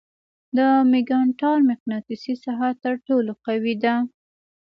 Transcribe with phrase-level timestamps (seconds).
[0.57, 0.59] د
[0.91, 3.95] ماګنیټار مقناطیسي ساحه تر ټولو قوي ده.